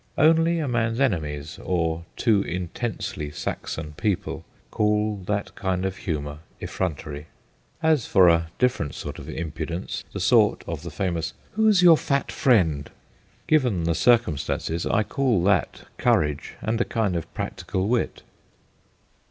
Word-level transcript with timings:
Only 0.17 0.57
a 0.57 0.67
man's 0.67 0.99
enemies, 0.99 1.59
or 1.63 2.05
too 2.17 2.41
intensely 2.41 3.29
Saxon 3.29 3.93
people, 3.93 4.43
call 4.71 5.17
that 5.27 5.53
kind 5.53 5.85
of 5.85 5.95
humour 5.95 6.39
effrontery. 6.59 7.27
As 7.83 8.07
for 8.07 8.27
a 8.27 8.49
different 8.57 8.95
sort 8.95 9.19
of 9.19 9.29
impudence, 9.29 10.03
the 10.11 10.19
sort 10.19 10.63
of 10.67 10.81
the 10.81 10.89
famous' 10.89 11.33
Who 11.51 11.65
7 11.65 11.69
s 11.69 11.81
your 11.83 11.97
fat 11.97 12.31
friend?' 12.31 12.89
given 13.45 13.83
the 13.83 13.93
46 13.93 13.93
THE 13.93 13.93
GHOSTS 13.93 14.09
OF 14.09 14.23
PICCADILLY 14.47 14.79
circumstances, 14.79 14.85
I 14.87 15.03
call 15.03 15.43
that 15.43 15.83
courage 15.99 16.55
and 16.61 16.81
a 16.81 16.85
kind 16.85 17.15
of 17.15 17.31
practical 17.35 17.87
wit. 17.87 18.23